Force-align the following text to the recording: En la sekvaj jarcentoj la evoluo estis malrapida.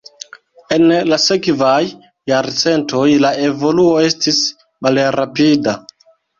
En 0.77 0.87
la 1.09 1.19
sekvaj 1.25 1.75
jarcentoj 2.33 3.05
la 3.27 3.33
evoluo 3.51 3.95
estis 4.09 4.43
malrapida. 4.91 5.81